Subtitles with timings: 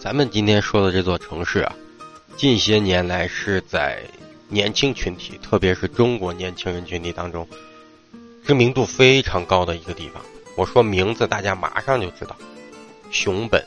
[0.00, 1.76] 咱们今天说的这座城市啊，
[2.34, 4.02] 近些年来是在
[4.48, 7.46] 年轻群体，特别是中国年轻人群体当中，
[8.46, 10.22] 知名度非常高的一个地方。
[10.56, 12.34] 我说名字，大家马上就知道，
[13.10, 13.62] 熊本。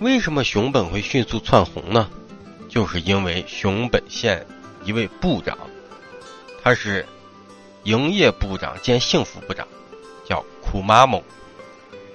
[0.00, 2.10] 为什么熊本会迅速窜红呢？
[2.68, 4.44] 就是因为熊本县
[4.84, 5.56] 一位部长，
[6.60, 7.06] 他是
[7.84, 9.64] 营业部长兼幸福部长，
[10.24, 11.22] 叫库马蒙。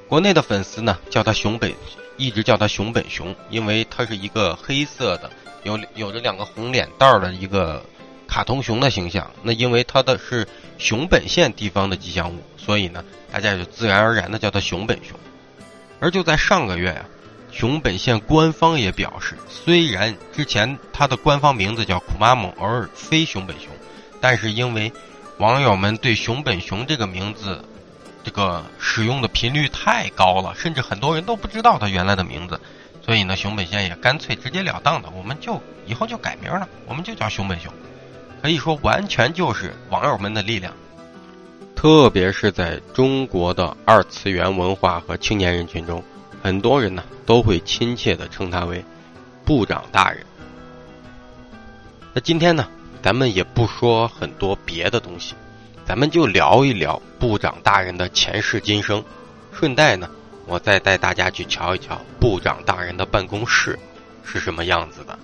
[0.07, 1.73] 国内的粉丝呢叫他熊本。
[2.19, 5.29] 一直叫他熊本熊，因为它是一个黑色的，
[5.61, 7.86] 有有着两个红脸蛋儿的一个
[8.27, 9.32] 卡通熊的形象。
[9.43, 10.47] 那因为它的是
[10.79, 15.15] 熊本县地方的吉祥物，所以呢，大家就自然而然的叫它熊本熊。
[15.99, 17.05] 而就在上个月呀，
[17.51, 23.68] 熊本县官方也表示，虽然之前它的官方名字叫库玛蒙，而非熊本熊，
[24.19, 24.91] 但是因为
[25.37, 27.63] 网友们对熊本熊这个名字。
[28.27, 32.59] 这个使用的频率太高了，甚至很多人都不知道他原来的名字，
[33.02, 37.71] 所以呢，熊本县也干脆直截了当的，我们就以后就改名了，我们就叫熊本熊，
[38.41, 40.73] 可以说完全就是网友们的力量，
[41.73, 46.03] 特别是在中国的二次元文化和青年人群中，
[46.43, 48.83] 很多人呢都会亲切的称他为
[49.45, 50.25] 部长大人。
[52.13, 52.67] 那今天呢，
[53.02, 55.33] 咱们也不说很多别的东西。
[55.88, 59.02] 咱们就聊一聊部长大人的前世今生，
[59.53, 60.09] 顺带呢，
[60.45, 63.80] 我再带大家去瞧一瞧部长大人的办公室
[64.21, 65.17] 是什么样子的。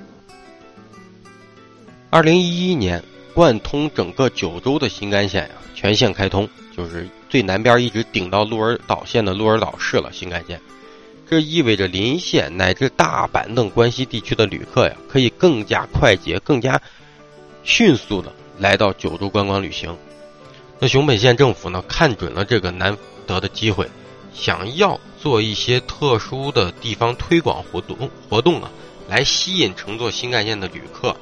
[2.09, 3.03] 二零一一年，
[3.33, 6.47] 贯通整个九州的新干线呀，全线开通，
[6.77, 10.13] 就是最南边一直顶到鹿儿岛县的鹿儿岛市了。
[10.13, 10.57] 新干线，
[11.29, 16.81] 这意味着邻县乃至大阪等关西地区的旅客呀，可以更加快捷、更加
[17.65, 19.93] 迅速的来到九州观光旅行。
[20.83, 23.89] 那熊本县政府呢，看准了这个难得的机会，
[24.33, 28.69] 想要做一些特殊的地方推广活动活动啊，
[29.07, 31.15] 来吸引乘坐新干线的旅客，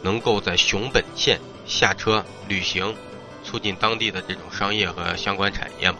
[0.00, 2.94] 能够在熊本县下车旅行，
[3.44, 5.98] 促进当地的这种商业和相关产业嘛。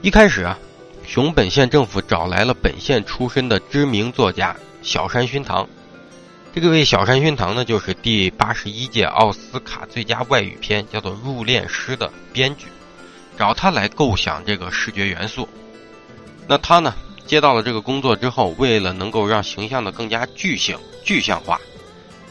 [0.00, 0.58] 一开始啊，
[1.06, 5.68] 熊本县政府找来了本县出身的知名作家小山熏堂。
[6.54, 12.66] 这个位小山熏堂呢，就是第八十一届奥斯卡最佳外语片叫做《入殓师》的编剧，
[13.36, 15.48] 找他来构想这个视觉元素。
[16.46, 16.94] 那他呢，
[17.26, 21.60] 接到了这个工作之后，为了能够让形象的更加具象、具象化，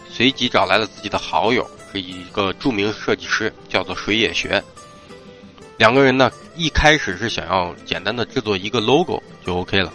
[0.10, 4.64] 随即找来了自己的好友，是一个著名设计师，叫做水野学。
[5.76, 9.92] 两个人呢，一开始是想要简单的制作一个 logo 就 OK 了，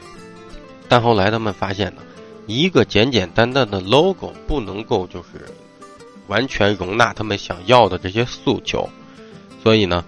[0.87, 2.03] 但后来他们发现呢。
[2.48, 5.53] 一个简简单单的 logo 不能够就是
[6.28, 8.88] 完全容纳他们想要的这些诉求，
[9.62, 10.03] 所以呢，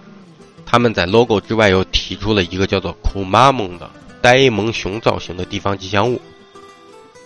[0.64, 3.90] 他们在 logo 之外又提出了一个叫做“库马蒙”的
[4.22, 6.18] 呆萌熊造型的地方吉祥物。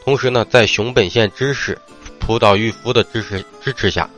[0.05, 1.79] 同时呢，在熊本县知识
[2.19, 4.11] 浦岛裕夫的支持支持下，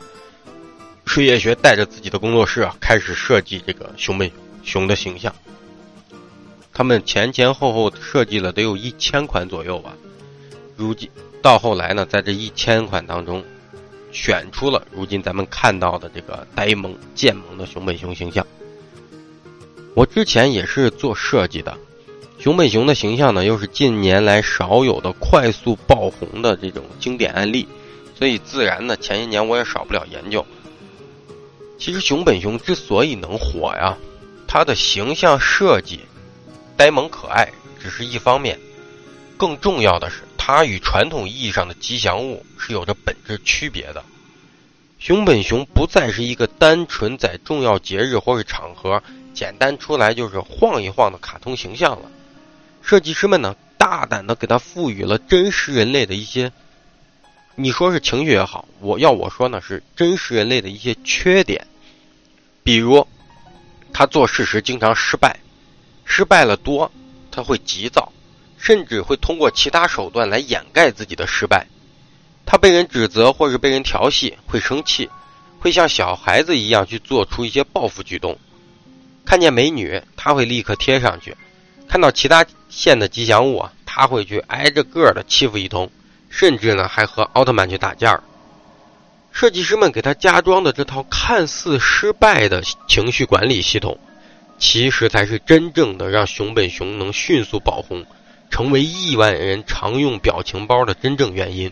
[1.04, 4.30] 水野学带着自己的工作室啊，开始设计这个熊本
[4.64, 5.34] 熊的形象。
[6.72, 9.92] 他们前前后后设计了得有一千款左右吧。
[10.76, 11.10] 如今
[11.40, 13.42] 到后来呢，在这一千款当中，
[14.12, 18.46] 选出了如今咱们看到的这个呆萌贱萌的熊本熊形象。
[19.94, 21.78] 我之前也是做设计的，
[22.38, 27.66] 熊本熊的形象呢，又是近年来少有的快速爆红的这种经典案例，
[28.18, 30.44] 所以自然呢，前些年我也少不了研究。
[31.78, 33.96] 其实熊本熊之所以能火呀，
[34.46, 36.00] 它的形象设计
[36.76, 37.50] 呆萌可爱
[37.80, 38.58] 只是一方面，
[39.38, 40.22] 更重要的是。
[40.46, 44.04] 它与传统意义上的吉祥物是有着本质区别的。
[45.00, 49.02] 熊本熊不再是一个单纯在重要节日或者场合
[49.34, 52.08] 简单出来就是晃一晃的卡通形象了。
[52.80, 56.52] 设计师们呢，大胆的给它赋予了真实人类的一些，
[57.56, 61.66] 你说是情绪也好，我要我说呢是真实人类的一些缺点。
[62.62, 63.04] 比如，
[63.92, 65.40] 他做事时经常失败，
[66.04, 66.92] 失败了多，
[67.32, 68.12] 他会急躁。
[68.58, 71.66] 甚至会通过其他手段来掩盖自己的失败。
[72.44, 75.10] 他被人指责或者被人调戏，会生气，
[75.58, 78.38] 会像小孩子一样去做出一些报复举动。
[79.24, 81.32] 看见美女，他会立刻贴上去；
[81.88, 85.90] 看到其他县的吉祥物啊，他会去挨着个的欺负一通，
[86.30, 88.20] 甚至呢还和奥特曼去打架。
[89.32, 93.98] 设计师们给他加装的这套看似失败的情绪管理系统，
[94.58, 98.06] 其实才是真正的让熊本熊能迅速爆红。
[98.56, 101.70] 成为亿万人常用表情包的真正原因。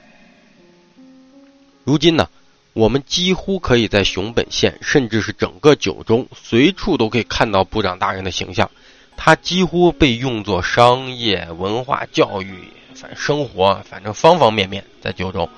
[1.83, 2.29] 如今呢，
[2.75, 8.71] 我们几乎可以在熊本县，甚至是整个九州，随处都可以看到部长大人的形象。
[9.17, 12.55] 他几乎被用作商业、文化、教育
[12.95, 15.49] 反生活，反正方方面面在九州。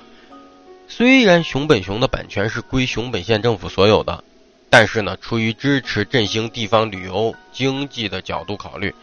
[0.87, 4.23] 虽然熊本熊的版权是归熊本县政府所有的，
[4.69, 8.95] 但是呢，出于支持振兴地方旅游经济的角度考虑，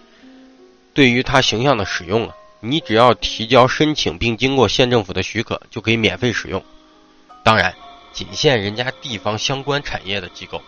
[0.94, 6.62] 对于它形象的使用啊，你只要提交申请并经过县政府的许可，就可以免费使用。
[7.42, 7.74] 当然，
[8.12, 10.62] 仅限人家地方相关产业的机构。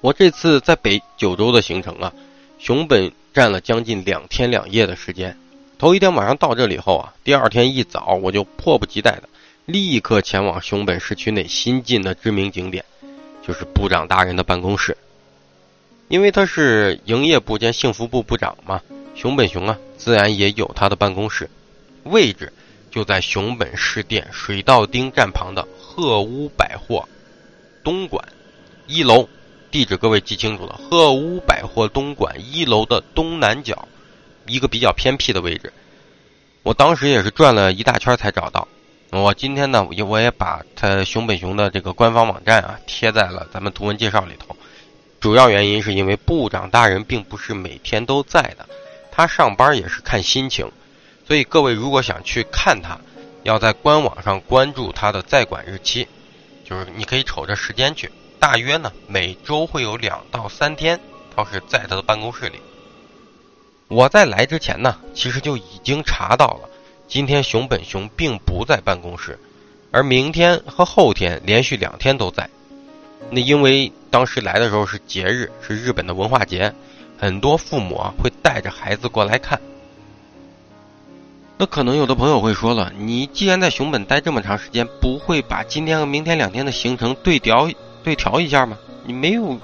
[0.00, 2.12] 我这次在北九州的行程啊，
[2.58, 5.38] 熊本占了将近两天两夜的时间。
[5.78, 9.28] 头一天晚上到这里后啊，第二天一早我就迫不及待的
[9.64, 12.84] 立刻前往熊本市区内新进的知名景点，
[13.46, 14.96] 就是部长大人的办公室。
[16.12, 18.82] 因为他是营业部兼幸福部部长嘛，
[19.14, 21.48] 熊本熊啊自然也有他的办公室，
[22.02, 22.52] 位置
[22.90, 27.08] 就在熊本市电水稻町站旁的鹤屋百货
[27.82, 28.22] 东馆
[28.86, 29.26] 一楼，
[29.70, 33.88] 地址各位记清楚了，鹤屋百货东馆一楼的东南角。
[34.46, 35.72] 一个比较偏僻的位置，
[36.62, 38.68] 我当时也是转了一大圈才找到。
[39.12, 44.54] 我今天呢，也我也把他熊本熊的这个官方网站啊贴在了咱们图文介绍里头。
[45.22, 48.68] 主要原因是因为部长大人并不是每天都在的，
[49.12, 50.68] 他上班也是看心情，
[51.24, 52.98] 所以各位如果想去看他，
[53.44, 56.08] 要在官网上关注他的在馆日期，
[56.64, 58.10] 就是你可以瞅着时间去。
[58.40, 60.98] 大约呢每周会有两到三天，
[61.36, 62.58] 他是在他的办公室里。
[63.86, 66.68] 我在来之前呢，其实就已经查到了，
[67.06, 69.38] 今天熊本熊并不在办公室，
[69.92, 72.50] 而明天和后天连续两天都在。
[73.30, 76.72] 那因为当时来的时候是节日，是日本的文化节，
[77.18, 79.60] 很多父母啊会带着孩子过来看。
[81.58, 87.70] 那可能有的朋友会说了，你既然在熊本待这么长时间，不会把今天和明天两天的行程对调
[88.02, 88.76] 对调一下吗？
[89.04, 89.58] 你没有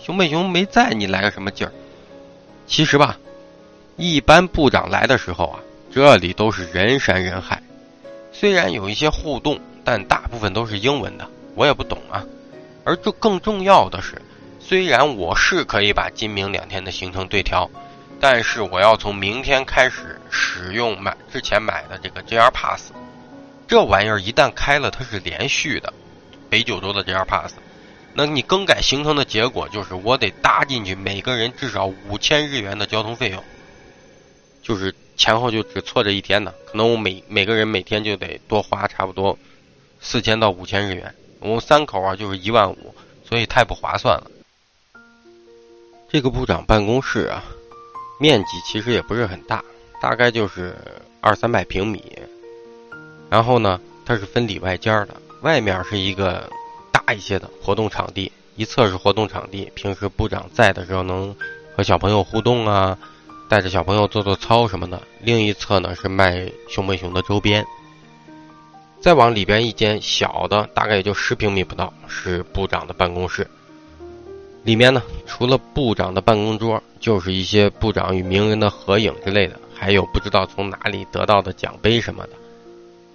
[0.00, 1.72] 熊本熊没在，你来个什么劲儿？
[2.66, 3.18] 其实吧。
[3.96, 5.60] 一般部长来的时候啊，
[5.92, 7.62] 这里都是人山人海。
[8.32, 12.24] 虽然有一些互动，但大部分都是英文的，我也不懂啊。
[12.90, 14.20] 而这更重要的是，
[14.58, 17.70] 虽然我是可以把今明两天的行程对调，
[18.18, 22.90] 但是我要从明天开始使用买之前买的这个 JR Pass。
[23.68, 25.92] 这玩意儿一旦开了，它是连续的，
[26.48, 27.54] 北九州的 JR Pass。
[28.12, 33.40] 那你更改行程的结果就是我得搭进去每个人至少五千日元的交通费用。
[34.64, 39.38] 就是前后就只错这一天呢，可能我每每个人每天就得多花差不多
[40.00, 42.94] 四千到五千日元，我们三口啊就是一万五，
[43.28, 44.30] 所以太不划算了。
[46.08, 47.42] 这个部长办公室啊，
[48.18, 49.64] 面积其实也不是很大，
[50.00, 50.76] 大概就是
[51.20, 52.04] 二三百平米。
[53.28, 56.50] 然后呢，它是分里外间的，外面是一个
[56.92, 61.34] 大一些的活动场地，一侧是活动场地，平时部长在的时候能
[61.76, 62.98] 和小朋友互动啊。
[63.48, 67.66] 带着小朋友做做操什么的，另一侧呢是卖熊本熊的周边。
[69.00, 73.48] 再往里边一间小的，大概也就十平米不到，是部长的办公室。
[74.62, 82.32] 里面呢，除了部长的办公桌，就是一些部长与名人的合影之类的，还有不知道从哪里得到的奖杯什么的。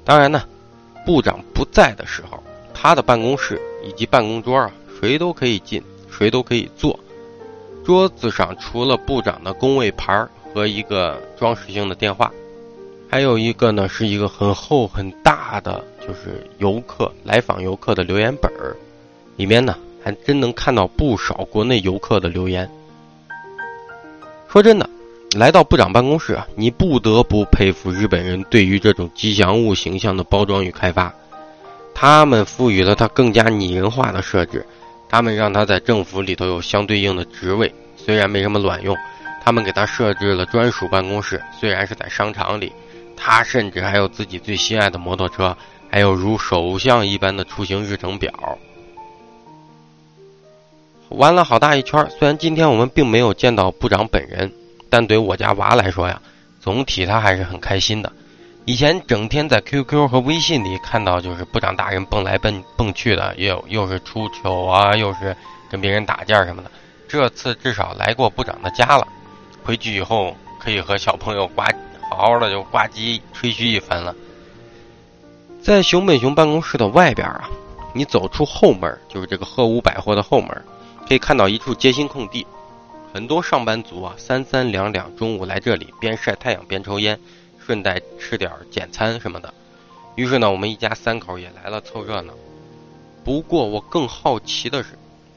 [0.04, 0.42] 当然呢，
[1.06, 2.44] 部长不在的时候，
[2.74, 7.00] 他的办公室以及办公桌啊，谁都可以进，谁都可以坐。
[7.86, 12.32] 桌子上除了部长的工位牌和一个装饰性的电话，
[13.10, 18.76] 还有一个呢是一个很厚很大的，就是游客来访游客的留言本儿，
[19.38, 22.70] 里面呢还真能看到不少国内游客的留言。
[24.50, 24.90] 说真的，
[25.38, 31.14] 来到部长办公室啊，你不得不佩服日本人对于这种吉祥物形象的包装与开发，
[31.94, 34.66] 他们赋予了它更加拟人化的设置。
[35.08, 38.98] 他们让他在政府里头有相对应的职位，虽然没什么卵用。
[39.44, 42.74] 他们给他设置了专属办公室，虽然是在商场里。
[43.18, 45.56] 他甚至还有自己最心爱的摩托车，
[45.90, 48.32] 还有如首相一般的出行日程表。
[51.10, 54.52] 玩了好大一圈，虽然今天我们并没有见到部长本人，
[54.90, 56.22] 但对我家娃来说呀，
[56.60, 58.12] 总体他还是很开心的。
[58.66, 65.38] 以前整天在 QQ 和微信里看到，就是部长大人蹦来蹦蹦去的，又又是出糗啊，又是
[65.70, 66.72] 跟别人打架什么的。
[67.08, 69.08] 这次至少来过部长的家了，
[69.64, 71.62] 回去以后可以和小朋友呱
[72.10, 74.16] 好好的就呱唧吹嘘一番了。
[75.62, 77.50] 在熊本熊办公室的外边啊，
[77.94, 80.50] 你走出后门，就是这个鹤屋百货的后门，
[81.08, 82.46] 可以看到一处街心空地，
[83.14, 87.20] 很多上班族啊三三两两中午来这里边晒太阳边抽烟。
[87.66, 89.52] 顺带吃点简餐什么的，
[90.14, 92.32] 于是呢，我们一家三口也来了凑热闹。
[93.24, 94.90] 不过我更好奇的是，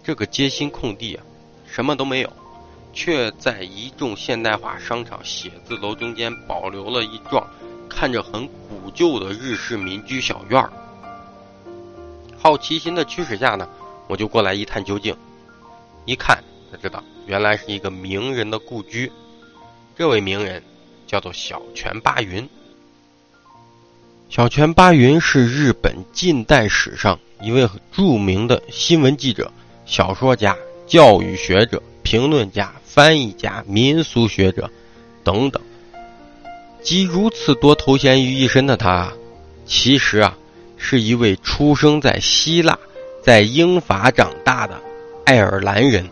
[0.05, 1.25] 这个街心空地啊，
[1.67, 2.31] 什么都没有，
[2.99, 7.47] 却在一众现代化商场写字楼中间保留了一幢
[7.88, 10.73] 看着很古旧的日式民居小院儿。
[12.37, 13.69] 好奇心的驱使下呢，
[14.09, 15.17] 我就过来一探究竟。
[16.07, 19.12] 一看才知道，原来是一个名人的故居。
[19.97, 20.61] 这位名人
[21.07, 22.49] 叫做小泉八云。
[24.28, 29.52] 小泉八云是日本近代史上一位著名的新闻记者、
[29.87, 34.69] 小说家、教育学者、评论家、翻译家、民俗学者
[35.23, 35.62] 等等，
[36.83, 39.12] 集如此多头衔于一身的他，
[39.67, 40.37] 其实啊。
[40.76, 42.76] 是一位出生在希腊、
[43.23, 44.81] 在英法长大的
[45.25, 46.09] 爱尔兰人。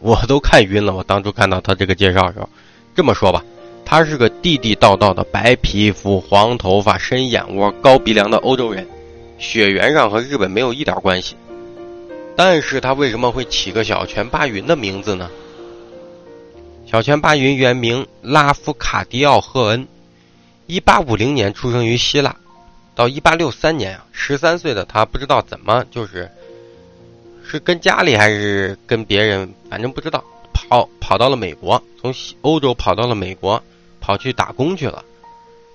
[0.00, 0.94] 我都看晕了。
[0.94, 2.48] 我当初看到他这个介绍的时候，
[2.94, 3.44] 这么说吧，
[3.84, 8.86] 他是个地地道道的白皮肤、黄头发、深眼窝、高鼻梁的欧洲人，
[9.38, 11.34] 血缘上和日本没有一点关系。
[12.38, 15.28] 但是他为什么会起个小泉八云的名字呢？
[16.86, 19.88] 小泉八云原名拉夫卡迪奥·赫恩，
[20.68, 22.36] 一八五零年出生于希腊。
[22.94, 26.30] 到一八六三年啊，十三岁的他不知道怎么就是，
[27.44, 33.60] 是跟家里还是跟别人，反正不知道，跑跑到了美国，从欧洲跑到了美国，
[34.00, 35.04] 跑去打工去了。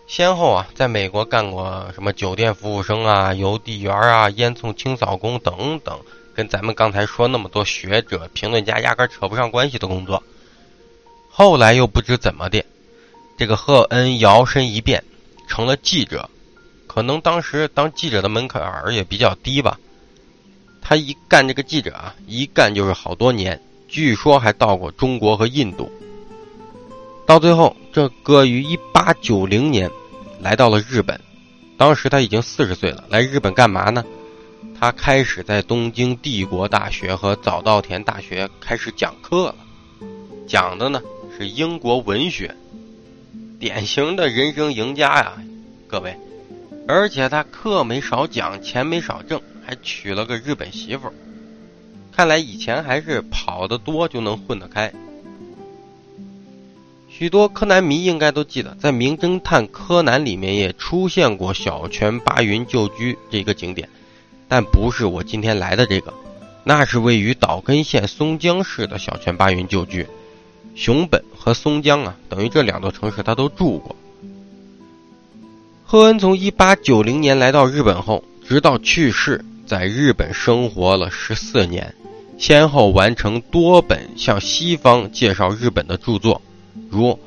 [0.08, 6.00] 先后啊，在美国干过什么酒店服务生啊、邮递员啊、烟囱清扫工等等，
[6.34, 10.22] 跟咱们刚才说那么多学者、评论家压根扯不上关系的工作。
[11.30, 12.64] 后来又不知怎么的，
[13.38, 15.04] 这个赫恩摇身一变
[15.48, 16.30] 成了记者。
[16.86, 19.80] 可能当时当记者的门槛儿也比较低吧，
[20.80, 25.92] 他一干这个记者啊，一干就是好多年，据说还到过中国和印度。
[27.26, 29.90] 到最后，这哥于一八九零年
[30.40, 31.20] 来到了日本，
[31.78, 33.06] 当时他已经四十岁了。
[33.10, 34.04] 来日本干嘛呢？
[34.84, 39.56] 他开始在东京帝国大学和早稻田大学开始讲课了，
[40.46, 41.02] 讲的呢
[41.38, 42.54] 是英国文学，
[43.58, 45.42] 典型的人生赢家呀，
[45.88, 46.14] 各位。
[46.86, 51.10] 而且他课没少讲，钱没少挣，还娶了个日本媳妇。
[52.12, 54.92] 看来以前还是跑得多就能混得开。
[57.08, 63.88] 许多柯南迷应该都记得，在《名侦探柯南》里面也出现过小泉八云旧居这个景点，
[64.56, 66.14] 但不是我今天来的这个，
[66.64, 70.08] 那是位于岛根县松江市的小泉八云旧居。
[70.76, 73.96] 熊本和松江啊，等于这两座城市他都住过。
[75.84, 81.96] 赫恩从1890年来到日本后，直到去世，在日本生活了十四年，
[82.38, 86.40] 先后完成多本向西方介绍日本的著作，
[86.92, 87.08] 如《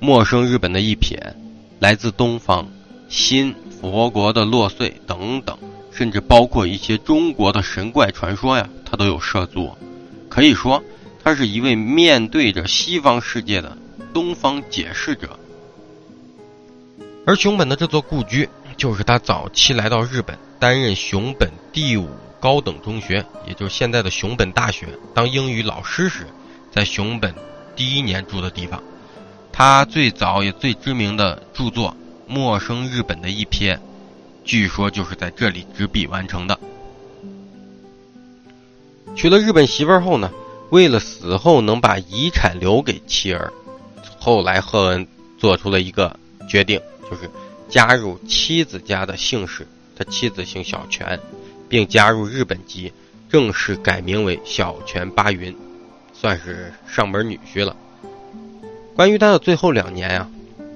[0.00, 1.16] 陌生日本的一瞥》
[1.78, 2.62] 《来自东方》
[3.08, 5.56] 《新佛国的落穗》等等，
[5.94, 9.72] 甚至包括一些中国的神怪传说呀，他都有涉足。
[10.28, 10.82] 可以说，
[11.22, 13.78] 他是一位面对着西方世界的
[14.12, 15.38] 东方解释者。
[17.24, 22.08] 而熊本的这座故居，就是他早期来到日本，担任熊本第五
[22.40, 26.26] 高等中学，也就是现在的熊本大学当英语老师时，
[26.72, 27.32] 在熊本
[27.76, 28.82] 第一年住的地方。
[29.52, 31.90] 他最早也最知名的著作
[32.26, 33.76] 《陌生日本的一瞥》，
[34.44, 36.58] 据说就是在这里执笔完成的。
[39.16, 40.30] 娶了日本媳妇后呢，
[40.70, 43.52] 为了死后能把遗产留给妻儿，
[44.18, 45.06] 后来赫恩
[45.38, 46.80] 做出了一个决定。
[47.10, 47.30] 就是
[47.68, 51.20] 加入妻子家的姓氏，他妻子姓小泉，
[51.68, 52.90] 并加入日本籍，
[53.28, 55.54] 正式改名为小泉八云，
[56.14, 57.76] 算是上门女婿了。
[58.96, 60.30] 关于他的最后两年啊，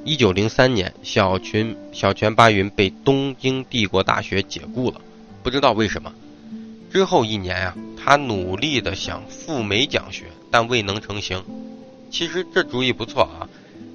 [0.09, 4.99] 一九零三年，小泉小泉八云被东京帝国大学解雇了，
[5.43, 6.11] 不知道为什么。
[6.91, 11.45] 之后一年啊，他努力的想赴美讲学，但未能成行。
[12.11, 13.47] 其实这主意不错啊。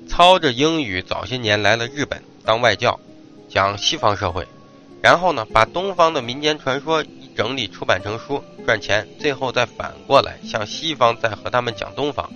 [0.07, 2.99] 操着英语，早些年来了日本当外教，
[3.49, 4.47] 讲西方社会，
[5.01, 12.31] 然后呢，把东方的民间传说一整理出版成书赚钱，最后再反过来向西方再和他们讲东方。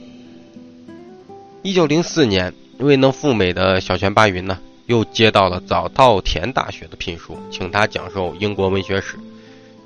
[1.62, 9.18] 一九零四年，未能赴美的小泉八云呢，又接到了早稻田大学的聘书，请他讲授英国文学史。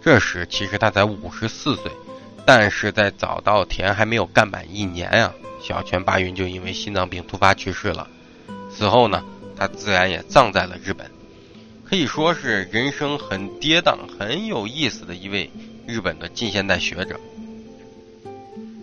[0.02, 1.92] 这时其实他才五十四岁，
[2.46, 5.34] 但是在早稻田还没有干满一年啊。
[5.62, 8.08] 小泉八云就因为心脏病突发去世了，
[8.76, 9.24] 此后呢，
[9.56, 11.10] 他自然也葬在了日本，
[11.88, 15.50] 可以说是人生很跌宕、很有意思的一位
[15.86, 17.20] 日本的近现代学者。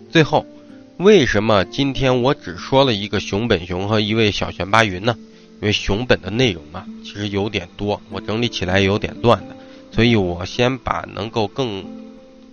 [0.09, 0.45] 最后，
[0.99, 5.15] 为什么今天我只说了一个熊本熊和一位小泉八云呢？
[5.61, 9.55] 因为熊本的内容啊，其实有点多，我整理起来有点乱的，
[9.93, 11.85] 所以我先把能够更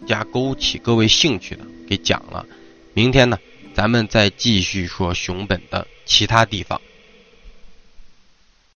[0.06, 2.46] 加勾起各位兴趣的给讲了。
[2.94, 3.36] 明天呢，
[3.74, 6.80] 咱们再继续说熊本的其他地方。